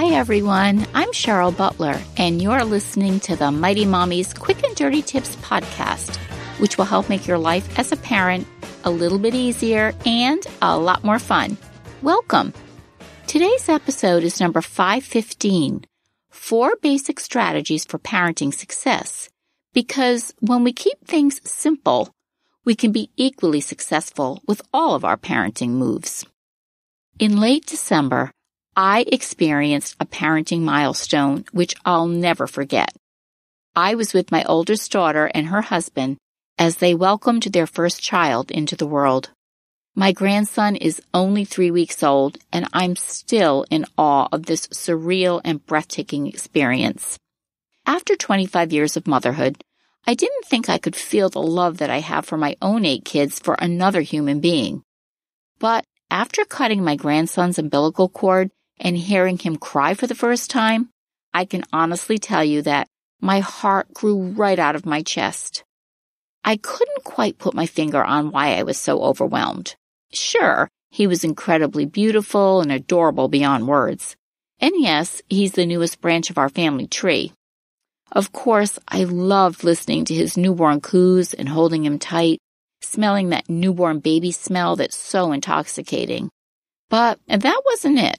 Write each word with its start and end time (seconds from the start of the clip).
Hi, 0.00 0.14
everyone. 0.14 0.86
I'm 0.94 1.10
Cheryl 1.10 1.54
Butler, 1.54 2.00
and 2.16 2.40
you're 2.40 2.64
listening 2.64 3.20
to 3.20 3.36
the 3.36 3.50
Mighty 3.50 3.84
Mommy's 3.84 4.32
Quick 4.32 4.64
and 4.64 4.74
Dirty 4.74 5.02
Tips 5.02 5.36
podcast, 5.36 6.16
which 6.58 6.78
will 6.78 6.86
help 6.86 7.10
make 7.10 7.26
your 7.26 7.36
life 7.36 7.78
as 7.78 7.92
a 7.92 7.98
parent 7.98 8.46
a 8.84 8.90
little 8.90 9.18
bit 9.18 9.34
easier 9.34 9.92
and 10.06 10.42
a 10.62 10.78
lot 10.78 11.04
more 11.04 11.18
fun. 11.18 11.58
Welcome. 12.00 12.54
Today's 13.26 13.68
episode 13.68 14.24
is 14.24 14.40
number 14.40 14.62
515 14.62 15.84
Four 16.30 16.76
Basic 16.80 17.20
Strategies 17.20 17.84
for 17.84 17.98
Parenting 17.98 18.54
Success. 18.54 19.28
Because 19.74 20.32
when 20.40 20.64
we 20.64 20.72
keep 20.72 21.06
things 21.06 21.42
simple, 21.44 22.10
we 22.64 22.74
can 22.74 22.90
be 22.90 23.10
equally 23.18 23.60
successful 23.60 24.40
with 24.48 24.62
all 24.72 24.94
of 24.94 25.04
our 25.04 25.18
parenting 25.18 25.72
moves. 25.72 26.24
In 27.18 27.38
late 27.38 27.66
December, 27.66 28.30
I 28.82 29.04
experienced 29.08 29.96
a 30.00 30.06
parenting 30.06 30.62
milestone 30.62 31.44
which 31.52 31.74
I'll 31.84 32.06
never 32.06 32.46
forget. 32.46 32.90
I 33.76 33.94
was 33.94 34.14
with 34.14 34.32
my 34.32 34.42
oldest 34.44 34.90
daughter 34.90 35.30
and 35.34 35.48
her 35.48 35.60
husband 35.60 36.16
as 36.56 36.76
they 36.76 36.94
welcomed 36.94 37.42
their 37.42 37.66
first 37.66 38.00
child 38.00 38.50
into 38.50 38.76
the 38.76 38.86
world. 38.86 39.32
My 39.94 40.12
grandson 40.12 40.76
is 40.76 41.02
only 41.12 41.44
three 41.44 41.70
weeks 41.70 42.02
old, 42.02 42.38
and 42.54 42.66
I'm 42.72 42.96
still 42.96 43.66
in 43.70 43.84
awe 43.98 44.28
of 44.32 44.46
this 44.46 44.66
surreal 44.68 45.42
and 45.44 45.66
breathtaking 45.66 46.26
experience. 46.26 47.18
After 47.84 48.16
25 48.16 48.72
years 48.72 48.96
of 48.96 49.06
motherhood, 49.06 49.62
I 50.06 50.14
didn't 50.14 50.46
think 50.46 50.70
I 50.70 50.78
could 50.78 50.96
feel 50.96 51.28
the 51.28 51.42
love 51.42 51.76
that 51.78 51.90
I 51.90 51.98
have 51.98 52.24
for 52.24 52.38
my 52.38 52.56
own 52.62 52.86
eight 52.86 53.04
kids 53.04 53.40
for 53.40 53.56
another 53.58 54.00
human 54.00 54.40
being. 54.40 54.84
But 55.58 55.84
after 56.10 56.46
cutting 56.46 56.82
my 56.82 56.96
grandson's 56.96 57.58
umbilical 57.58 58.08
cord 58.08 58.50
and 58.80 58.96
hearing 58.96 59.38
him 59.38 59.56
cry 59.56 59.94
for 59.94 60.06
the 60.06 60.14
first 60.14 60.50
time, 60.50 60.88
I 61.32 61.44
can 61.44 61.62
honestly 61.72 62.18
tell 62.18 62.42
you 62.42 62.62
that 62.62 62.88
my 63.20 63.40
heart 63.40 63.92
grew 63.92 64.18
right 64.18 64.58
out 64.58 64.74
of 64.74 64.86
my 64.86 65.02
chest. 65.02 65.62
I 66.42 66.56
couldn't 66.56 67.04
quite 67.04 67.38
put 67.38 67.54
my 67.54 67.66
finger 67.66 68.02
on 68.02 68.32
why 68.32 68.54
I 68.54 68.62
was 68.62 68.78
so 68.78 69.02
overwhelmed. 69.02 69.76
Sure, 70.12 70.68
he 70.90 71.06
was 71.06 71.22
incredibly 71.22 71.84
beautiful 71.84 72.62
and 72.62 72.72
adorable 72.72 73.28
beyond 73.28 73.68
words. 73.68 74.16
And 74.58 74.72
yes, 74.76 75.22
he's 75.28 75.52
the 75.52 75.66
newest 75.66 76.00
branch 76.00 76.30
of 76.30 76.38
our 76.38 76.48
family 76.48 76.86
tree. 76.86 77.32
Of 78.10 78.32
course, 78.32 78.78
I 78.88 79.04
loved 79.04 79.62
listening 79.62 80.06
to 80.06 80.14
his 80.14 80.36
newborn 80.36 80.80
coos 80.80 81.32
and 81.34 81.48
holding 81.48 81.84
him 81.84 81.98
tight, 81.98 82.38
smelling 82.82 83.28
that 83.28 83.48
newborn 83.48 84.00
baby 84.00 84.32
smell 84.32 84.76
that's 84.76 84.96
so 84.96 85.32
intoxicating. 85.32 86.30
But 86.88 87.20
that 87.28 87.62
wasn't 87.66 87.98
it. 88.00 88.18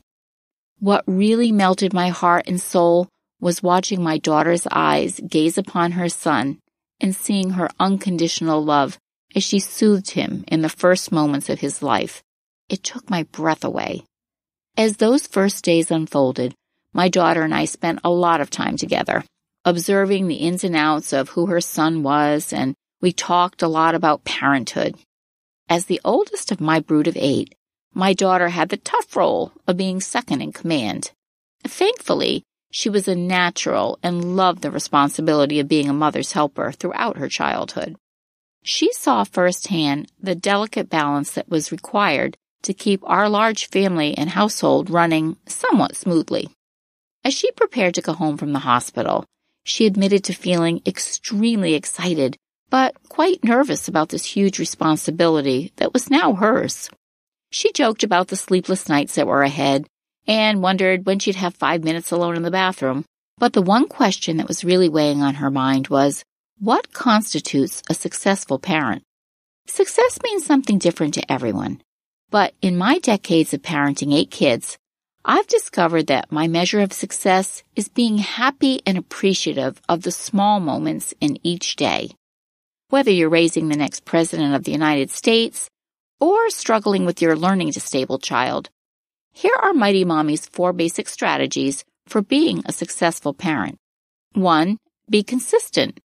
What 0.81 1.03
really 1.05 1.51
melted 1.51 1.93
my 1.93 2.09
heart 2.09 2.45
and 2.47 2.59
soul 2.59 3.07
was 3.39 3.61
watching 3.61 4.01
my 4.01 4.17
daughter's 4.17 4.65
eyes 4.71 5.19
gaze 5.29 5.59
upon 5.59 5.91
her 5.91 6.09
son 6.09 6.57
and 6.99 7.15
seeing 7.15 7.51
her 7.51 7.69
unconditional 7.79 8.65
love 8.65 8.97
as 9.35 9.43
she 9.43 9.59
soothed 9.59 10.09
him 10.09 10.43
in 10.47 10.63
the 10.63 10.69
first 10.69 11.11
moments 11.11 11.49
of 11.49 11.59
his 11.59 11.83
life. 11.83 12.23
It 12.67 12.83
took 12.83 13.11
my 13.11 13.21
breath 13.31 13.63
away. 13.63 14.05
As 14.75 14.97
those 14.97 15.27
first 15.27 15.63
days 15.63 15.91
unfolded, 15.91 16.55
my 16.93 17.09
daughter 17.09 17.43
and 17.43 17.53
I 17.53 17.65
spent 17.65 17.99
a 18.03 18.09
lot 18.09 18.41
of 18.41 18.49
time 18.49 18.75
together, 18.75 19.23
observing 19.63 20.27
the 20.27 20.37
ins 20.37 20.63
and 20.63 20.75
outs 20.75 21.13
of 21.13 21.29
who 21.29 21.45
her 21.45 21.61
son 21.61 22.01
was, 22.01 22.51
and 22.51 22.73
we 23.01 23.11
talked 23.11 23.61
a 23.61 23.67
lot 23.67 23.93
about 23.93 24.23
parenthood. 24.23 24.95
As 25.69 25.85
the 25.85 26.01
oldest 26.03 26.51
of 26.51 26.59
my 26.59 26.79
brood 26.79 27.07
of 27.07 27.15
eight, 27.17 27.53
my 27.93 28.13
daughter 28.13 28.49
had 28.49 28.69
the 28.69 28.77
tough 28.77 29.15
role 29.15 29.51
of 29.67 29.77
being 29.77 29.99
second 29.99 30.41
in 30.41 30.51
command. 30.51 31.11
Thankfully, 31.63 32.43
she 32.71 32.89
was 32.89 33.07
a 33.07 33.15
natural 33.15 33.99
and 34.01 34.35
loved 34.35 34.61
the 34.61 34.71
responsibility 34.71 35.59
of 35.59 35.67
being 35.67 35.89
a 35.89 35.93
mother's 35.93 36.31
helper 36.31 36.71
throughout 36.71 37.17
her 37.17 37.27
childhood. 37.27 37.95
She 38.63 38.93
saw 38.93 39.23
firsthand 39.23 40.11
the 40.19 40.35
delicate 40.35 40.89
balance 40.89 41.31
that 41.31 41.49
was 41.49 41.71
required 41.71 42.37
to 42.63 42.73
keep 42.73 43.01
our 43.03 43.27
large 43.27 43.67
family 43.67 44.17
and 44.17 44.29
household 44.29 44.89
running 44.89 45.37
somewhat 45.47 45.95
smoothly. 45.95 46.49
As 47.23 47.33
she 47.33 47.51
prepared 47.51 47.95
to 47.95 48.01
go 48.01 48.13
home 48.13 48.37
from 48.37 48.53
the 48.53 48.59
hospital, 48.59 49.25
she 49.63 49.85
admitted 49.85 50.23
to 50.25 50.33
feeling 50.33 50.81
extremely 50.85 51.73
excited, 51.73 52.37
but 52.69 52.95
quite 53.09 53.43
nervous 53.43 53.87
about 53.87 54.09
this 54.09 54.25
huge 54.25 54.59
responsibility 54.59 55.71
that 55.75 55.93
was 55.93 56.09
now 56.09 56.33
hers. 56.33 56.89
She 57.51 57.71
joked 57.73 58.03
about 58.03 58.29
the 58.29 58.35
sleepless 58.35 58.87
nights 58.87 59.15
that 59.15 59.27
were 59.27 59.43
ahead 59.43 59.85
and 60.25 60.61
wondered 60.61 61.05
when 61.05 61.19
she'd 61.19 61.35
have 61.35 61.53
five 61.53 61.83
minutes 61.83 62.11
alone 62.11 62.37
in 62.37 62.43
the 62.43 62.51
bathroom. 62.51 63.03
But 63.37 63.53
the 63.53 63.61
one 63.61 63.87
question 63.87 64.37
that 64.37 64.47
was 64.47 64.63
really 64.63 64.87
weighing 64.87 65.21
on 65.21 65.35
her 65.35 65.51
mind 65.51 65.89
was, 65.89 66.23
what 66.59 66.93
constitutes 66.93 67.83
a 67.89 67.93
successful 67.93 68.57
parent? 68.57 69.03
Success 69.67 70.19
means 70.23 70.45
something 70.45 70.77
different 70.77 71.15
to 71.15 71.31
everyone. 71.31 71.81
But 72.29 72.53
in 72.61 72.77
my 72.77 72.99
decades 72.99 73.53
of 73.53 73.61
parenting 73.61 74.13
eight 74.13 74.31
kids, 74.31 74.77
I've 75.25 75.47
discovered 75.47 76.07
that 76.07 76.31
my 76.31 76.47
measure 76.47 76.81
of 76.81 76.93
success 76.93 77.63
is 77.75 77.89
being 77.89 78.19
happy 78.19 78.81
and 78.85 78.97
appreciative 78.97 79.81
of 79.89 80.03
the 80.03 80.11
small 80.11 80.59
moments 80.59 81.13
in 81.19 81.37
each 81.43 81.75
day. 81.75 82.11
Whether 82.89 83.11
you're 83.11 83.29
raising 83.29 83.67
the 83.67 83.75
next 83.75 84.05
president 84.05 84.55
of 84.55 84.63
the 84.63 84.71
United 84.71 85.09
States, 85.09 85.69
or 86.21 86.49
struggling 86.51 87.05
with 87.05 87.21
your 87.21 87.35
learning 87.35 87.71
disabled 87.71 88.23
child, 88.23 88.69
here 89.33 89.55
are 89.61 89.73
Mighty 89.73 90.05
Mommy's 90.05 90.45
four 90.45 90.71
basic 90.71 91.09
strategies 91.09 91.83
for 92.07 92.21
being 92.21 92.61
a 92.65 92.71
successful 92.71 93.33
parent. 93.33 93.77
One, 94.33 94.77
be 95.09 95.23
consistent. 95.23 95.99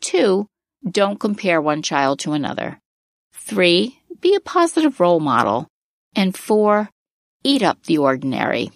Two, 0.00 0.46
don't 0.88 1.18
compare 1.18 1.60
one 1.60 1.82
child 1.82 2.18
to 2.20 2.32
another. 2.32 2.78
Three, 3.32 3.98
be 4.20 4.34
a 4.34 4.40
positive 4.40 5.00
role 5.00 5.20
model. 5.20 5.68
And 6.14 6.36
four, 6.36 6.90
eat 7.42 7.62
up 7.62 7.82
the 7.84 7.98
ordinary. 7.98 8.72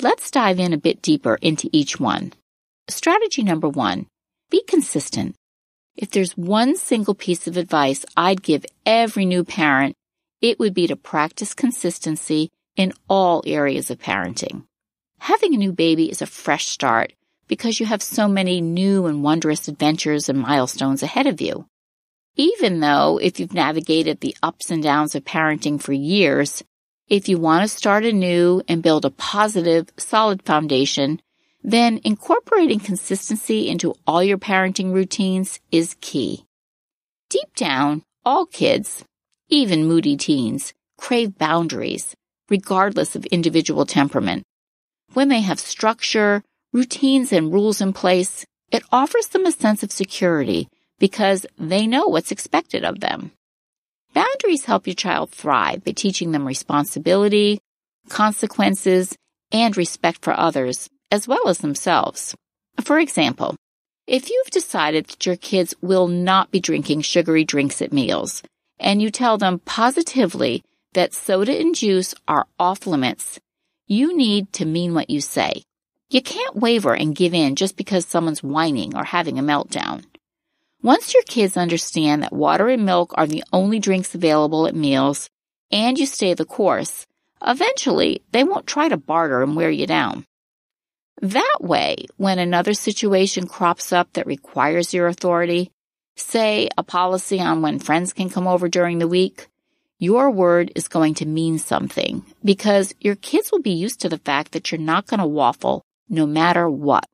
Let's 0.00 0.30
dive 0.30 0.58
in 0.58 0.72
a 0.72 0.78
bit 0.78 1.02
deeper 1.02 1.38
into 1.42 1.68
each 1.72 2.00
one. 2.00 2.32
Strategy 2.88 3.42
number 3.42 3.68
one, 3.68 4.06
be 4.50 4.62
consistent. 4.66 5.34
If 5.96 6.10
there's 6.10 6.36
one 6.36 6.76
single 6.76 7.14
piece 7.14 7.48
of 7.48 7.56
advice 7.56 8.06
I'd 8.16 8.42
give 8.42 8.64
every 8.86 9.26
new 9.26 9.42
parent, 9.42 9.96
it 10.40 10.58
would 10.58 10.74
be 10.74 10.86
to 10.86 10.96
practice 10.96 11.54
consistency 11.54 12.50
in 12.76 12.92
all 13.08 13.42
areas 13.46 13.90
of 13.90 13.98
parenting. 13.98 14.64
Having 15.20 15.54
a 15.54 15.58
new 15.58 15.72
baby 15.72 16.10
is 16.10 16.22
a 16.22 16.26
fresh 16.26 16.66
start 16.66 17.12
because 17.48 17.80
you 17.80 17.86
have 17.86 18.02
so 18.02 18.28
many 18.28 18.60
new 18.60 19.06
and 19.06 19.22
wondrous 19.22 19.68
adventures 19.68 20.28
and 20.28 20.38
milestones 20.38 21.02
ahead 21.02 21.26
of 21.26 21.40
you. 21.40 21.66
Even 22.36 22.80
though 22.80 23.18
if 23.20 23.40
you've 23.40 23.52
navigated 23.52 24.20
the 24.20 24.36
ups 24.42 24.70
and 24.70 24.82
downs 24.82 25.14
of 25.14 25.24
parenting 25.24 25.80
for 25.80 25.92
years, 25.92 26.62
if 27.08 27.28
you 27.28 27.38
want 27.38 27.62
to 27.62 27.76
start 27.76 28.04
anew 28.04 28.62
and 28.68 28.82
build 28.82 29.04
a 29.04 29.10
positive, 29.10 29.88
solid 29.96 30.42
foundation, 30.42 31.20
then 31.64 32.00
incorporating 32.04 32.78
consistency 32.78 33.68
into 33.68 33.94
all 34.06 34.22
your 34.22 34.38
parenting 34.38 34.92
routines 34.92 35.58
is 35.72 35.96
key. 36.00 36.44
Deep 37.28 37.54
down, 37.56 38.02
all 38.24 38.46
kids, 38.46 39.04
even 39.48 39.86
moody 39.86 40.16
teens, 40.16 40.74
crave 40.96 41.38
boundaries, 41.38 42.14
regardless 42.50 43.16
of 43.16 43.24
individual 43.26 43.86
temperament. 43.86 44.42
When 45.14 45.28
they 45.28 45.40
have 45.40 45.58
structure, 45.58 46.42
routines, 46.72 47.32
and 47.32 47.52
rules 47.52 47.80
in 47.80 47.92
place, 47.92 48.44
it 48.70 48.82
offers 48.92 49.28
them 49.28 49.46
a 49.46 49.52
sense 49.52 49.82
of 49.82 49.92
security 49.92 50.68
because 50.98 51.46
they 51.58 51.86
know 51.86 52.06
what's 52.06 52.32
expected 52.32 52.84
of 52.84 53.00
them. 53.00 53.32
Boundaries 54.14 54.64
help 54.64 54.86
your 54.86 54.94
child 54.94 55.30
thrive 55.30 55.84
by 55.84 55.92
teaching 55.92 56.32
them 56.32 56.46
responsibility, 56.46 57.60
consequences, 58.08 59.14
and 59.52 59.76
respect 59.76 60.22
for 60.22 60.38
others, 60.38 60.88
as 61.10 61.28
well 61.28 61.48
as 61.48 61.58
themselves. 61.58 62.34
For 62.82 62.98
example, 62.98 63.56
if 64.06 64.30
you've 64.30 64.50
decided 64.50 65.06
that 65.06 65.26
your 65.26 65.36
kids 65.36 65.74
will 65.80 66.08
not 66.08 66.50
be 66.50 66.60
drinking 66.60 67.02
sugary 67.02 67.44
drinks 67.44 67.80
at 67.80 67.92
meals, 67.92 68.42
and 68.80 69.02
you 69.02 69.10
tell 69.10 69.38
them 69.38 69.60
positively 69.60 70.62
that 70.94 71.14
soda 71.14 71.58
and 71.58 71.74
juice 71.74 72.14
are 72.26 72.46
off 72.58 72.86
limits, 72.86 73.38
you 73.86 74.16
need 74.16 74.52
to 74.54 74.64
mean 74.64 74.94
what 74.94 75.10
you 75.10 75.20
say. 75.20 75.62
You 76.10 76.22
can't 76.22 76.56
waver 76.56 76.94
and 76.94 77.14
give 77.14 77.34
in 77.34 77.56
just 77.56 77.76
because 77.76 78.06
someone's 78.06 78.42
whining 78.42 78.96
or 78.96 79.04
having 79.04 79.38
a 79.38 79.42
meltdown. 79.42 80.04
Once 80.82 81.12
your 81.12 81.22
kids 81.24 81.56
understand 81.56 82.22
that 82.22 82.32
water 82.32 82.68
and 82.68 82.86
milk 82.86 83.12
are 83.16 83.26
the 83.26 83.44
only 83.52 83.78
drinks 83.78 84.14
available 84.14 84.66
at 84.66 84.74
meals 84.74 85.28
and 85.70 85.98
you 85.98 86.06
stay 86.06 86.34
the 86.34 86.44
course, 86.44 87.06
eventually 87.44 88.22
they 88.32 88.44
won't 88.44 88.66
try 88.66 88.88
to 88.88 88.96
barter 88.96 89.42
and 89.42 89.56
wear 89.56 89.70
you 89.70 89.86
down. 89.86 90.24
That 91.20 91.58
way, 91.60 92.06
when 92.16 92.38
another 92.38 92.74
situation 92.74 93.48
crops 93.48 93.92
up 93.92 94.12
that 94.12 94.26
requires 94.26 94.94
your 94.94 95.08
authority, 95.08 95.72
say 96.20 96.68
a 96.76 96.82
policy 96.82 97.40
on 97.40 97.62
when 97.62 97.78
friends 97.78 98.12
can 98.12 98.30
come 98.30 98.46
over 98.46 98.68
during 98.68 98.98
the 98.98 99.08
week, 99.08 99.48
your 99.98 100.30
word 100.30 100.72
is 100.74 100.88
going 100.88 101.14
to 101.14 101.26
mean 101.26 101.58
something 101.58 102.24
because 102.44 102.94
your 103.00 103.16
kids 103.16 103.50
will 103.50 103.60
be 103.60 103.72
used 103.72 104.00
to 104.00 104.08
the 104.08 104.18
fact 104.18 104.52
that 104.52 104.70
you're 104.70 104.80
not 104.80 105.06
going 105.06 105.20
to 105.20 105.26
waffle 105.26 105.82
no 106.08 106.26
matter 106.26 106.68
what. 106.68 107.04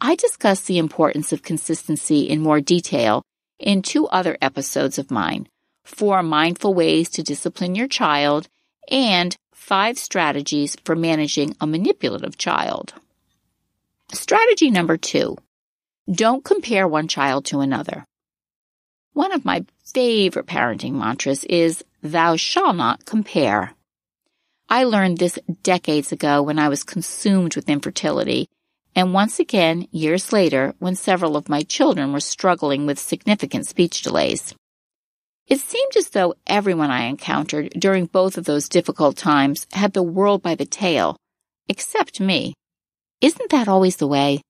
I 0.00 0.16
discuss 0.16 0.60
the 0.62 0.78
importance 0.78 1.32
of 1.32 1.42
consistency 1.42 2.28
in 2.28 2.40
more 2.40 2.60
detail 2.60 3.22
in 3.58 3.82
two 3.82 4.06
other 4.08 4.36
episodes 4.42 4.98
of 4.98 5.10
mine 5.10 5.48
four 5.84 6.22
mindful 6.22 6.72
ways 6.72 7.10
to 7.10 7.22
discipline 7.22 7.74
your 7.74 7.88
child 7.88 8.48
and 8.90 9.36
five 9.52 9.98
strategies 9.98 10.76
for 10.84 10.96
managing 10.96 11.54
a 11.60 11.66
manipulative 11.66 12.38
child. 12.38 12.94
Strategy 14.12 14.70
number 14.70 14.96
two 14.96 15.36
don't 16.10 16.44
compare 16.44 16.86
one 16.86 17.08
child 17.08 17.46
to 17.46 17.60
another. 17.60 18.04
One 19.14 19.32
of 19.32 19.44
my 19.44 19.64
favorite 19.84 20.46
parenting 20.46 20.94
mantras 20.94 21.44
is, 21.44 21.84
Thou 22.02 22.34
shalt 22.34 22.74
not 22.74 23.06
compare. 23.06 23.72
I 24.68 24.84
learned 24.84 25.18
this 25.18 25.38
decades 25.62 26.10
ago 26.10 26.42
when 26.42 26.58
I 26.58 26.68
was 26.68 26.82
consumed 26.82 27.54
with 27.54 27.68
infertility, 27.68 28.48
and 28.96 29.14
once 29.14 29.38
again 29.38 29.86
years 29.92 30.32
later 30.32 30.74
when 30.80 30.96
several 30.96 31.36
of 31.36 31.48
my 31.48 31.62
children 31.62 32.12
were 32.12 32.20
struggling 32.20 32.86
with 32.86 32.98
significant 32.98 33.68
speech 33.68 34.02
delays. 34.02 34.52
It 35.46 35.60
seemed 35.60 35.96
as 35.96 36.10
though 36.10 36.34
everyone 36.46 36.90
I 36.90 37.04
encountered 37.04 37.72
during 37.78 38.06
both 38.06 38.36
of 38.36 38.46
those 38.46 38.68
difficult 38.68 39.16
times 39.16 39.68
had 39.72 39.92
the 39.92 40.02
world 40.02 40.42
by 40.42 40.56
the 40.56 40.66
tail, 40.66 41.16
except 41.68 42.18
me. 42.18 42.54
Isn't 43.20 43.50
that 43.50 43.68
always 43.68 43.96
the 43.96 44.08
way? 44.08 44.40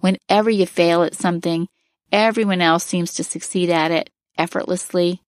Whenever 0.00 0.50
you 0.50 0.66
fail 0.66 1.02
at 1.04 1.14
something, 1.14 1.68
everyone 2.12 2.60
else 2.60 2.84
seems 2.84 3.14
to 3.14 3.24
succeed 3.24 3.70
at 3.70 3.90
it 3.90 4.10
effortlessly. 4.38 5.22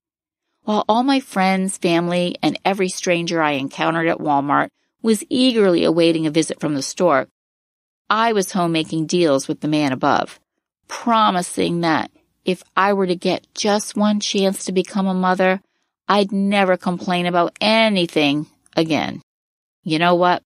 While 0.65 0.85
all 0.89 1.03
my 1.03 1.21
friends, 1.21 1.77
family, 1.77 2.37
and 2.43 2.59
every 2.65 2.89
stranger 2.89 3.43
I 3.43 3.53
encountered 3.53 4.09
at 4.09 4.19
Walmart 4.19 4.69
was 5.03 5.25
eagerly 5.29 5.85
awaiting 5.85 6.27
a 6.27 6.31
visit 6.31 6.61
from 6.61 6.75
the 6.75 6.83
store, 6.83 7.29
I 8.09 8.33
was 8.33 8.53
home 8.53 8.73
making 8.73 9.07
deals 9.07 9.49
with 9.49 9.61
the 9.61 9.69
man 9.69 9.93
above, 9.93 10.39
promising 10.87 11.81
that 11.81 12.11
if 12.45 12.63
I 12.77 12.93
were 12.93 13.07
to 13.07 13.17
get 13.17 13.47
just 13.55 13.97
one 13.97 14.21
chance 14.21 14.65
to 14.65 14.73
become 14.73 15.07
a 15.07 15.15
mother, 15.15 15.61
I'd 16.09 16.33
never 16.33 16.77
complain 16.77 17.27
about 17.27 17.57
anything 17.61 18.47
again. 18.77 19.23
You 19.83 19.99
know 19.99 20.15
what? 20.15 20.43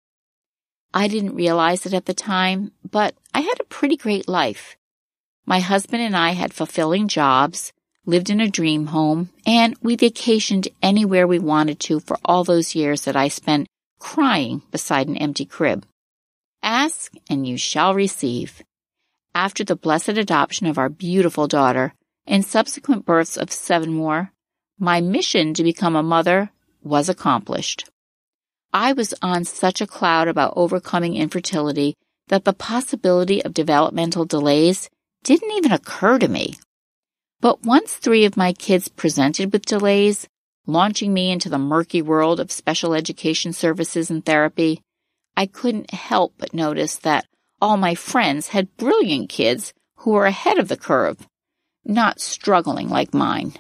I 0.94 1.09
didn't 1.09 1.35
realize 1.35 1.85
it 1.85 1.93
at 1.93 2.06
the 2.06 2.15
time, 2.15 2.73
but 2.89 3.15
I 3.35 3.41
had 3.41 3.61
a 3.61 3.65
pretty 3.65 3.97
great 3.97 4.29
life. 4.29 4.77
My 5.48 5.60
husband 5.60 6.02
and 6.02 6.16
I 6.16 6.31
had 6.31 6.52
fulfilling 6.52 7.06
jobs, 7.06 7.72
lived 8.04 8.31
in 8.31 8.40
a 8.40 8.50
dream 8.50 8.87
home, 8.87 9.31
and 9.46 9.76
we 9.81 9.96
vacationed 9.96 10.66
anywhere 10.82 11.26
we 11.26 11.38
wanted 11.38 11.78
to 11.81 12.00
for 12.00 12.19
all 12.25 12.43
those 12.43 12.75
years 12.75 13.02
that 13.02 13.14
I 13.14 13.28
spent 13.28 13.69
crying 14.00 14.62
beside 14.72 15.06
an 15.06 15.16
empty 15.16 15.44
crib. 15.44 15.87
Ask 16.64 17.12
and 17.31 17.46
you 17.46 17.56
shall 17.56 17.94
receive. 17.94 18.60
After 19.37 19.62
the 19.62 19.76
blessed 19.76 20.19
adoption 20.19 20.66
of 20.66 20.78
our 20.78 20.88
beautiful 20.88 21.46
daughter 21.46 21.94
and 22.26 22.44
subsequent 22.44 23.06
births 23.06 23.37
of 23.37 23.52
seven 23.52 23.93
more, 23.93 24.32
my 24.81 25.00
mission 25.00 25.54
to 25.54 25.62
become 25.62 25.94
a 25.94 26.02
mother 26.02 26.50
was 26.82 27.08
accomplished. 27.08 27.88
I 28.72 28.94
was 28.94 29.14
on 29.22 29.44
such 29.44 29.81
a 29.81 29.87
cloud 29.87 30.26
about 30.26 30.54
overcoming 30.56 31.14
infertility 31.14 31.94
that 32.28 32.44
the 32.44 32.52
possibility 32.52 33.44
of 33.44 33.54
developmental 33.54 34.25
delays 34.25 34.90
didn't 35.23 35.53
even 35.53 35.73
occur 35.73 36.19
to 36.19 36.29
me. 36.29 36.55
But 37.41 37.65
once 37.65 37.93
three 37.93 38.25
of 38.25 38.37
my 38.37 38.53
kids 38.53 38.89
presented 38.89 39.53
with 39.53 39.67
delays, 39.67 40.27
launching 40.67 41.13
me 41.13 41.31
into 41.31 41.49
the 41.49 41.59
murky 41.59 42.03
world 42.03 42.41
of 42.41 42.51
special 42.51 42.95
education 42.95 43.53
services 43.53 44.11
and 44.11 44.25
therapy, 44.25 44.81
I 45.37 45.47
couldn't 45.47 45.93
help 45.93 46.35
but 46.39 46.55
notice 46.55 46.97
that 46.97 47.27
all 47.61 47.77
my 47.77 47.95
friends 47.95 48.49
had 48.49 48.77
brilliant 48.77 49.29
kids 49.29 49.73
who 49.97 50.13
were 50.13 50.27
ahead 50.27 50.59
of 50.59 50.69
the 50.69 50.77
curve, 50.77 51.27
not 51.85 52.21
struggling 52.21 52.89
like 52.89 53.15
mine. 53.15 53.55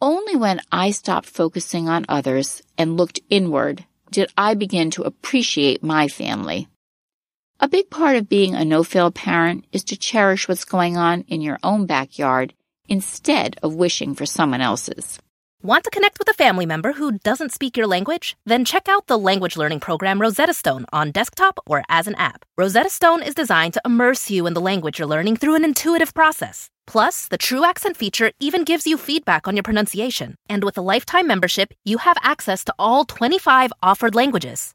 Only 0.00 0.36
when 0.36 0.60
I 0.70 0.92
stopped 0.92 1.26
focusing 1.26 1.88
on 1.88 2.06
others 2.08 2.62
and 2.76 2.96
looked 2.96 3.20
inward 3.28 3.84
did 4.10 4.32
I 4.36 4.54
begin 4.54 4.90
to 4.92 5.02
appreciate 5.02 5.82
my 5.82 6.08
family. 6.08 6.68
A 7.60 7.66
big 7.66 7.90
part 7.90 8.14
of 8.14 8.28
being 8.28 8.54
a 8.54 8.64
no-fail 8.64 9.10
parent 9.10 9.64
is 9.72 9.82
to 9.86 9.96
cherish 9.96 10.46
what's 10.46 10.64
going 10.64 10.96
on 10.96 11.22
in 11.22 11.40
your 11.40 11.58
own 11.64 11.86
backyard 11.86 12.54
instead 12.88 13.56
of 13.64 13.74
wishing 13.74 14.14
for 14.14 14.26
someone 14.26 14.60
else's. 14.60 15.18
Want 15.60 15.82
to 15.82 15.90
connect 15.90 16.20
with 16.20 16.30
a 16.30 16.34
family 16.34 16.66
member 16.66 16.92
who 16.92 17.18
doesn't 17.18 17.50
speak 17.50 17.76
your 17.76 17.88
language? 17.88 18.36
Then 18.46 18.64
check 18.64 18.88
out 18.88 19.08
the 19.08 19.18
language 19.18 19.56
learning 19.56 19.80
program 19.80 20.20
Rosetta 20.20 20.54
Stone 20.54 20.86
on 20.92 21.10
desktop 21.10 21.58
or 21.66 21.82
as 21.88 22.06
an 22.06 22.14
app. 22.14 22.44
Rosetta 22.56 22.90
Stone 22.90 23.24
is 23.24 23.34
designed 23.34 23.74
to 23.74 23.82
immerse 23.84 24.30
you 24.30 24.46
in 24.46 24.54
the 24.54 24.60
language 24.60 25.00
you're 25.00 25.08
learning 25.08 25.34
through 25.34 25.56
an 25.56 25.64
intuitive 25.64 26.14
process. 26.14 26.70
Plus, 26.86 27.26
the 27.26 27.38
True 27.38 27.64
Accent 27.64 27.96
feature 27.96 28.30
even 28.38 28.62
gives 28.62 28.86
you 28.86 28.96
feedback 28.96 29.48
on 29.48 29.56
your 29.56 29.64
pronunciation. 29.64 30.36
And 30.48 30.62
with 30.62 30.78
a 30.78 30.86
lifetime 30.92 31.26
membership, 31.26 31.74
you 31.84 31.98
have 31.98 32.18
access 32.22 32.62
to 32.66 32.74
all 32.78 33.04
25 33.04 33.72
offered 33.82 34.14
languages. 34.14 34.74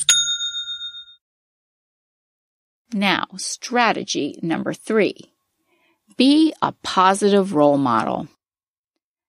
Now, 2.93 3.25
strategy 3.37 4.37
number 4.41 4.73
three 4.73 5.31
be 6.17 6.53
a 6.61 6.73
positive 6.83 7.53
role 7.53 7.77
model. 7.77 8.27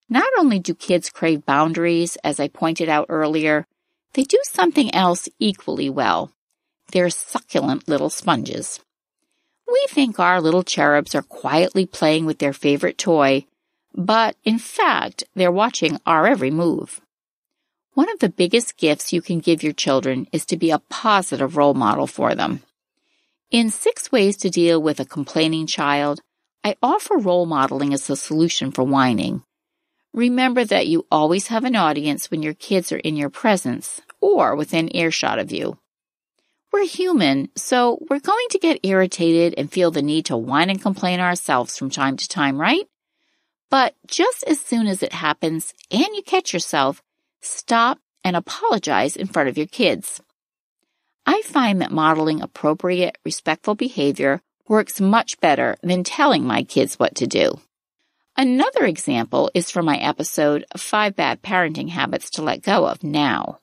Not 0.09 0.28
only 0.37 0.59
do 0.59 0.75
kids 0.75 1.11
crave 1.11 1.47
boundaries, 1.47 2.16
as 2.25 2.40
I 2.40 2.49
pointed 2.49 2.88
out 2.88 3.07
earlier, 3.09 3.66
they 4.14 4.25
do 4.25 4.38
something 4.42 4.95
else 4.95 5.28
equally 5.38 5.88
well. 5.88 6.33
They're 6.90 7.09
succulent 7.09 7.88
little 7.88 8.11
sponges. 8.11 8.81
We 9.66 9.87
think 9.88 10.19
our 10.19 10.40
little 10.40 10.64
cherubs 10.64 11.14
are 11.14 11.23
quietly 11.23 11.87
playing 11.87 12.26
with 12.26 12.40
their 12.40 12.52
favorite 12.52 12.99
toy, 12.99 13.47
but 13.95 14.37
in 14.45 14.59
fact, 14.59 15.25
they're 15.35 15.52
watching 15.52 15.99
our 16.04 16.26
every 16.26 16.50
move. 16.50 17.00
One 17.95 18.11
of 18.11 18.19
the 18.19 18.28
biggest 18.28 18.76
gifts 18.76 19.12
you 19.12 19.23
can 19.23 19.38
give 19.38 19.62
your 19.62 19.73
children 19.73 20.26
is 20.33 20.45
to 20.47 20.57
be 20.57 20.71
a 20.71 20.78
positive 20.90 21.57
role 21.57 21.75
model 21.75 22.07
for 22.07 22.35
them. 22.35 22.62
In 23.52 23.68
Six 23.68 24.11
Ways 24.11 24.38
to 24.38 24.49
Deal 24.49 24.80
with 24.80 24.99
a 24.99 25.04
Complaining 25.04 25.66
Child, 25.66 26.23
I 26.64 26.76
offer 26.82 27.18
role 27.18 27.44
modeling 27.44 27.92
as 27.92 28.09
a 28.09 28.16
solution 28.16 28.73
for 28.73 28.82
whining. 28.82 29.42
Remember 30.14 30.64
that 30.64 30.87
you 30.87 31.06
always 31.11 31.49
have 31.49 31.64
an 31.64 31.76
audience 31.76 32.30
when 32.30 32.42
your 32.42 32.54
kids 32.54 32.92
are 32.92 32.97
in 32.97 33.14
your 33.14 33.28
presence 33.28 34.00
or 34.23 34.56
within 34.56 34.97
earshot 34.97 35.38
of 35.38 35.52
you. 35.52 35.76
We're 36.73 36.87
human, 36.87 37.50
so 37.54 37.99
we're 38.09 38.21
going 38.21 38.47
to 38.52 38.59
get 38.59 38.87
irritated 38.87 39.52
and 39.59 39.71
feel 39.71 39.90
the 39.90 40.00
need 40.00 40.25
to 40.26 40.37
whine 40.38 40.71
and 40.71 40.80
complain 40.80 41.21
ourselves 41.21 41.76
from 41.76 41.90
time 41.90 42.16
to 42.16 42.28
time, 42.28 42.59
right? 42.59 42.88
But 43.68 43.94
just 44.06 44.44
as 44.44 44.61
soon 44.61 44.87
as 44.87 45.02
it 45.02 45.12
happens 45.12 45.75
and 45.90 46.06
you 46.14 46.23
catch 46.23 46.54
yourself, 46.54 47.02
stop 47.42 47.99
and 48.25 48.35
apologize 48.35 49.14
in 49.14 49.26
front 49.26 49.50
of 49.50 49.59
your 49.59 49.66
kids. 49.66 50.23
I 51.26 51.42
find 51.42 51.80
that 51.80 51.92
modeling 51.92 52.40
appropriate, 52.40 53.18
respectful 53.24 53.74
behavior 53.74 54.40
works 54.68 55.00
much 55.00 55.40
better 55.40 55.76
than 55.82 56.04
telling 56.04 56.44
my 56.44 56.62
kids 56.62 56.98
what 56.98 57.14
to 57.16 57.26
do. 57.26 57.60
Another 58.36 58.84
example 58.84 59.50
is 59.54 59.70
from 59.70 59.84
my 59.84 59.98
episode, 59.98 60.64
Five 60.76 61.14
Bad 61.14 61.42
Parenting 61.42 61.90
Habits 61.90 62.30
to 62.30 62.42
Let 62.42 62.62
Go 62.62 62.86
of 62.86 63.04
Now. 63.04 63.60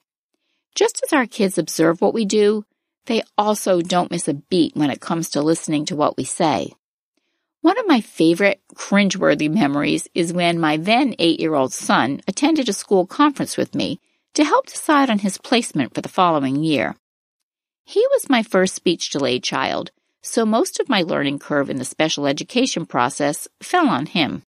Just 0.75 1.01
as 1.03 1.11
our 1.11 1.25
kids 1.25 1.57
observe 1.57 2.01
what 2.01 2.13
we 2.13 2.25
do, 2.25 2.63
they 3.07 3.23
also 3.37 3.81
don't 3.81 4.11
miss 4.11 4.27
a 4.27 4.35
beat 4.35 4.75
when 4.75 4.91
it 4.91 5.01
comes 5.01 5.31
to 5.31 5.41
listening 5.41 5.85
to 5.85 5.95
what 5.95 6.15
we 6.15 6.23
say. 6.23 6.73
One 7.61 7.79
of 7.79 7.87
my 7.87 7.99
favorite 7.99 8.61
cringeworthy 8.75 9.51
memories 9.51 10.07
is 10.13 10.31
when 10.31 10.59
my 10.59 10.77
then 10.77 11.15
eight 11.19 11.39
year 11.39 11.55
old 11.55 11.73
son 11.73 12.21
attended 12.27 12.69
a 12.69 12.73
school 12.73 13.05
conference 13.05 13.57
with 13.57 13.75
me 13.75 13.99
to 14.35 14.45
help 14.45 14.67
decide 14.67 15.09
on 15.09 15.19
his 15.19 15.37
placement 15.39 15.95
for 15.95 16.01
the 16.01 16.07
following 16.07 16.63
year. 16.63 16.95
He 17.89 18.05
was 18.12 18.29
my 18.29 18.43
first 18.43 18.75
speech 18.75 19.10
delayed 19.10 19.41
child, 19.41 19.89
so 20.22 20.46
most 20.46 20.79
of 20.79 20.89
my 20.89 21.01
learning 21.01 21.39
curve 21.39 21.72
in 21.72 21.77
the 21.77 21.84
special 21.84 22.27
education 22.27 22.86
process 22.86 23.48
fell 23.63 23.89
on 23.89 24.05
him. 24.05 24.43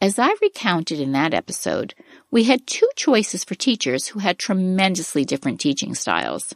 As 0.00 0.16
I 0.16 0.32
recounted 0.40 1.00
in 1.00 1.10
that 1.10 1.34
episode, 1.34 1.96
we 2.30 2.44
had 2.44 2.64
two 2.64 2.88
choices 2.94 3.42
for 3.42 3.56
teachers 3.56 4.06
who 4.06 4.20
had 4.20 4.38
tremendously 4.38 5.24
different 5.24 5.58
teaching 5.58 5.96
styles. 5.96 6.54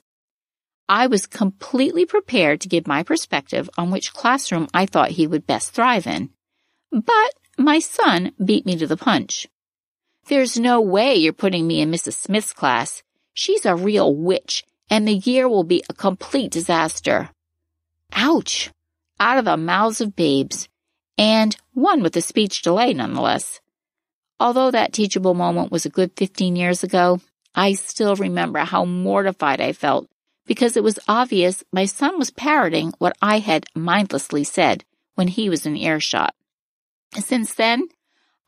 I 0.89 1.09
was 1.09 1.27
completely 1.27 2.07
prepared 2.07 2.61
to 2.61 2.69
give 2.69 2.87
my 2.87 3.03
perspective 3.03 3.69
on 3.77 3.91
which 3.91 4.15
classroom 4.15 4.69
I 4.73 4.87
thought 4.87 5.19
he 5.19 5.27
would 5.27 5.45
best 5.45 5.73
thrive 5.73 6.07
in. 6.07 6.31
But 6.93 7.33
my 7.59 7.81
son 7.81 8.31
beat 8.39 8.65
me 8.65 8.77
to 8.77 8.87
the 8.87 8.97
punch. 8.97 9.49
There's 10.29 10.57
no 10.57 10.81
way 10.81 11.17
you're 11.17 11.33
putting 11.33 11.67
me 11.67 11.81
in 11.81 11.91
Mrs. 11.91 12.13
Smith's 12.13 12.53
class. 12.53 13.03
She's 13.35 13.67
a 13.67 13.75
real 13.75 14.15
witch, 14.15 14.63
and 14.91 15.07
the 15.07 15.15
year 15.15 15.49
will 15.49 15.65
be 15.65 15.83
a 15.89 15.95
complete 15.95 16.51
disaster. 16.51 17.31
Ouch! 18.13 18.71
Out 19.21 19.39
of 19.39 19.45
the 19.45 19.57
mouths 19.57 20.01
of 20.01 20.17
babes, 20.17 20.69
and 21.17 21.57
one 21.73 22.03
with 22.03 22.17
a 22.17 22.21
speech 22.21 22.63
delay 22.63 22.93
nonetheless. 22.93 23.61
Although 24.41 24.71
that 24.71 24.93
teachable 24.93 25.35
moment 25.35 25.71
was 25.71 25.87
a 25.87 25.91
good 25.91 26.13
15 26.17 26.57
years 26.57 26.83
ago, 26.83 27.21
I 27.55 27.75
still 27.75 28.17
remember 28.17 28.61
how 28.61 28.85
mortified 28.85 29.61
I 29.61 29.73
felt 29.73 30.09
because 30.47 30.77
it 30.77 30.83
was 30.83 30.99
obvious 31.07 31.63
my 31.73 31.85
son 31.85 32.19
was 32.19 32.31
parroting 32.31 32.93
what 32.99 33.17
I 33.23 33.39
had 33.39 33.67
mindlessly 33.75 34.43
said 34.43 34.85
when 35.15 35.29
he 35.29 35.49
was 35.49 35.67
in 35.67 35.77
earshot. 35.77 36.35
Since 37.15 37.55
then, 37.55 37.89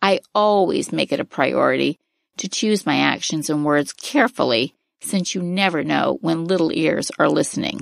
I 0.00 0.20
always 0.34 0.92
make 0.92 1.12
it 1.12 1.20
a 1.20 1.24
priority 1.24 1.98
to 2.38 2.48
choose 2.48 2.86
my 2.86 2.96
actions 2.96 3.50
and 3.50 3.64
words 3.64 3.92
carefully 3.92 4.74
since 5.02 5.34
you 5.34 5.42
never 5.42 5.84
know 5.84 6.18
when 6.20 6.46
little 6.46 6.72
ears 6.72 7.10
are 7.18 7.28
listening. 7.28 7.80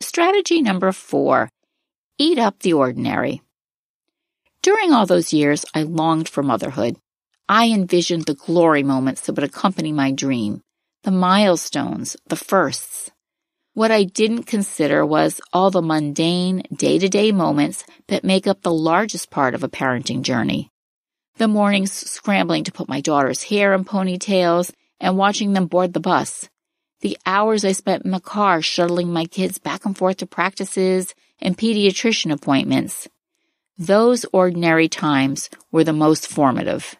Strategy 0.00 0.60
number 0.60 0.92
four 0.92 1.48
eat 2.18 2.38
up 2.38 2.60
the 2.60 2.72
ordinary. 2.72 3.42
During 4.62 4.92
all 4.92 5.06
those 5.06 5.32
years, 5.32 5.64
I 5.74 5.82
longed 5.82 6.28
for 6.28 6.42
motherhood. 6.42 6.96
I 7.48 7.68
envisioned 7.68 8.24
the 8.24 8.34
glory 8.34 8.82
moments 8.82 9.22
that 9.22 9.34
would 9.34 9.44
accompany 9.44 9.92
my 9.92 10.10
dream 10.12 10.62
the 11.02 11.10
milestones, 11.10 12.16
the 12.28 12.36
firsts. 12.36 13.10
What 13.74 13.90
I 13.90 14.04
didn't 14.04 14.44
consider 14.44 15.04
was 15.04 15.40
all 15.52 15.70
the 15.70 15.82
mundane, 15.82 16.62
day 16.74 16.98
to 16.98 17.08
day 17.10 17.30
moments 17.30 17.84
that 18.08 18.24
make 18.24 18.46
up 18.46 18.62
the 18.62 18.72
largest 18.72 19.30
part 19.30 19.54
of 19.54 19.62
a 19.62 19.68
parenting 19.68 20.22
journey. 20.22 20.70
The 21.36 21.48
mornings 21.48 21.92
scrambling 21.92 22.64
to 22.64 22.72
put 22.72 22.88
my 22.88 23.02
daughter's 23.02 23.42
hair 23.42 23.74
in 23.74 23.84
ponytails 23.84 24.72
and 25.00 25.16
watching 25.16 25.52
them 25.52 25.66
board 25.66 25.92
the 25.92 26.00
bus. 26.00 26.48
The 27.00 27.18
hours 27.26 27.64
I 27.64 27.72
spent 27.72 28.04
in 28.04 28.10
the 28.10 28.20
car 28.20 28.62
shuttling 28.62 29.12
my 29.12 29.26
kids 29.26 29.58
back 29.58 29.84
and 29.84 29.96
forth 29.96 30.18
to 30.18 30.26
practices 30.26 31.14
and 31.40 31.56
pediatrician 31.56 32.32
appointments. 32.32 33.08
Those 33.76 34.24
ordinary 34.32 34.88
times 34.88 35.50
were 35.70 35.84
the 35.84 35.92
most 35.92 36.26
formative. 36.26 36.96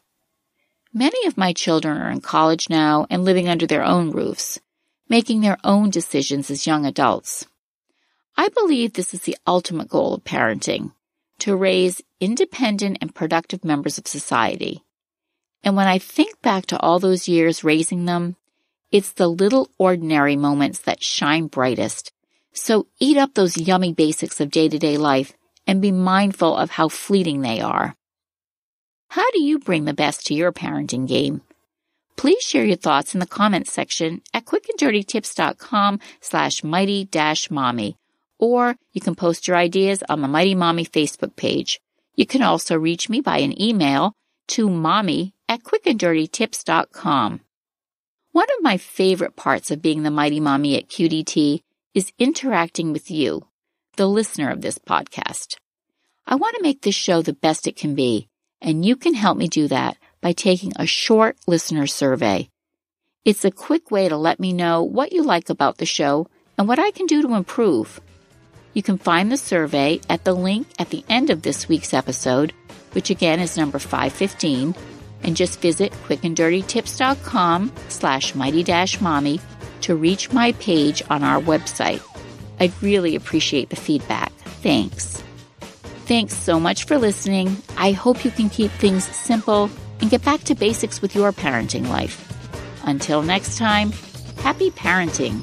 Many 0.92 1.26
of 1.26 1.36
my 1.36 1.52
children 1.52 1.96
are 1.96 2.10
in 2.10 2.20
college 2.20 2.70
now 2.70 3.06
and 3.10 3.24
living 3.24 3.48
under 3.48 3.66
their 3.66 3.82
own 3.82 4.10
roofs, 4.10 4.60
making 5.08 5.40
their 5.40 5.58
own 5.64 5.90
decisions 5.90 6.50
as 6.50 6.66
young 6.66 6.86
adults. 6.86 7.46
I 8.36 8.48
believe 8.48 8.92
this 8.92 9.14
is 9.14 9.22
the 9.22 9.36
ultimate 9.46 9.88
goal 9.88 10.14
of 10.14 10.24
parenting 10.24 10.92
to 11.40 11.56
raise 11.56 12.00
independent 12.20 12.98
and 13.00 13.14
productive 13.14 13.64
members 13.64 13.98
of 13.98 14.06
society. 14.06 14.83
And 15.64 15.76
when 15.76 15.88
I 15.88 15.98
think 15.98 16.40
back 16.42 16.66
to 16.66 16.78
all 16.78 16.98
those 16.98 17.26
years 17.26 17.64
raising 17.64 18.04
them, 18.04 18.36
it's 18.92 19.12
the 19.12 19.26
little 19.26 19.70
ordinary 19.78 20.36
moments 20.36 20.80
that 20.80 21.02
shine 21.02 21.46
brightest. 21.46 22.12
So 22.52 22.86
eat 23.00 23.16
up 23.16 23.34
those 23.34 23.56
yummy 23.56 23.94
basics 23.94 24.40
of 24.40 24.50
day 24.50 24.68
to 24.68 24.78
day 24.78 24.98
life 24.98 25.32
and 25.66 25.80
be 25.80 25.90
mindful 25.90 26.54
of 26.54 26.70
how 26.70 26.88
fleeting 26.88 27.40
they 27.40 27.60
are. 27.60 27.96
How 29.08 29.28
do 29.30 29.42
you 29.42 29.58
bring 29.58 29.86
the 29.86 29.94
best 29.94 30.26
to 30.26 30.34
your 30.34 30.52
parenting 30.52 31.08
game? 31.08 31.40
Please 32.16 32.42
share 32.42 32.64
your 32.64 32.76
thoughts 32.76 33.14
in 33.14 33.20
the 33.20 33.26
comments 33.26 33.72
section 33.72 34.22
at 34.32 34.44
quickanddirtytips.com 34.44 35.98
slash 36.20 36.62
mighty 36.62 37.04
dash 37.06 37.50
mommy, 37.50 37.96
or 38.38 38.76
you 38.92 39.00
can 39.00 39.14
post 39.14 39.48
your 39.48 39.56
ideas 39.56 40.02
on 40.08 40.20
the 40.20 40.28
Mighty 40.28 40.54
Mommy 40.54 40.84
Facebook 40.84 41.34
page. 41.36 41.80
You 42.14 42.26
can 42.26 42.42
also 42.42 42.78
reach 42.78 43.08
me 43.08 43.20
by 43.20 43.38
an 43.38 43.60
email 43.60 44.14
to 44.48 44.68
mommy 44.68 45.33
at 45.48 45.62
quickanddirtytips.com. 45.62 47.40
One 48.32 48.46
of 48.56 48.62
my 48.62 48.76
favorite 48.76 49.36
parts 49.36 49.70
of 49.70 49.82
being 49.82 50.02
the 50.02 50.10
Mighty 50.10 50.40
Mommy 50.40 50.76
at 50.76 50.88
QDT 50.88 51.62
is 51.94 52.12
interacting 52.18 52.92
with 52.92 53.10
you, 53.10 53.46
the 53.96 54.08
listener 54.08 54.50
of 54.50 54.60
this 54.60 54.78
podcast. 54.78 55.56
I 56.26 56.34
want 56.34 56.56
to 56.56 56.62
make 56.62 56.82
this 56.82 56.94
show 56.94 57.22
the 57.22 57.32
best 57.32 57.66
it 57.66 57.76
can 57.76 57.94
be 57.94 58.28
and 58.64 58.84
you 58.84 58.96
can 58.96 59.14
help 59.14 59.36
me 59.36 59.46
do 59.46 59.68
that 59.68 59.98
by 60.22 60.32
taking 60.32 60.72
a 60.76 60.86
short 60.86 61.36
listener 61.46 61.86
survey. 61.86 62.48
It's 63.24 63.44
a 63.44 63.50
quick 63.50 63.90
way 63.90 64.08
to 64.08 64.16
let 64.16 64.40
me 64.40 64.54
know 64.54 64.82
what 64.82 65.12
you 65.12 65.22
like 65.22 65.50
about 65.50 65.76
the 65.76 65.86
show 65.86 66.28
and 66.56 66.66
what 66.66 66.78
I 66.78 66.90
can 66.90 67.06
do 67.06 67.22
to 67.22 67.34
improve. 67.34 68.00
You 68.72 68.82
can 68.82 68.96
find 68.96 69.30
the 69.30 69.36
survey 69.36 70.00
at 70.08 70.24
the 70.24 70.32
link 70.32 70.66
at 70.78 70.88
the 70.88 71.04
end 71.08 71.28
of 71.28 71.42
this 71.42 71.68
week's 71.68 71.92
episode, 71.92 72.54
which 72.92 73.10
again 73.10 73.38
is 73.38 73.58
number 73.58 73.78
515, 73.78 74.74
and 75.24 75.36
just 75.36 75.60
visit 75.60 75.92
quickanddirtytips.com 76.06 77.72
slash 77.88 78.34
mighty 78.34 78.62
dash 78.62 79.00
mommy 79.00 79.40
to 79.80 79.94
reach 79.94 80.32
my 80.32 80.52
page 80.52 81.02
on 81.10 81.22
our 81.22 81.40
website. 81.40 82.02
I'd 82.60 82.72
really 82.82 83.16
appreciate 83.16 83.70
the 83.70 83.76
feedback. 83.76 84.32
Thanks. 84.62 85.22
Thanks 86.06 86.34
so 86.36 86.60
much 86.60 86.84
for 86.84 86.98
listening. 86.98 87.56
I 87.76 87.92
hope 87.92 88.24
you 88.24 88.30
can 88.30 88.50
keep 88.50 88.70
things 88.72 89.04
simple 89.04 89.70
and 90.00 90.10
get 90.10 90.24
back 90.24 90.40
to 90.44 90.54
basics 90.54 91.00
with 91.00 91.14
your 91.14 91.32
parenting 91.32 91.88
life. 91.88 92.20
Until 92.84 93.22
next 93.22 93.56
time, 93.56 93.92
happy 94.38 94.70
parenting. 94.70 95.42